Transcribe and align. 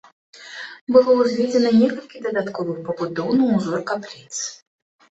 Было 0.95 1.11
ўзведзена 1.19 1.69
некалькі 1.81 2.23
дадатковых 2.25 2.83
пабудоў 2.91 3.29
на 3.39 3.55
ўзор 3.55 3.89
капліц. 3.95 4.35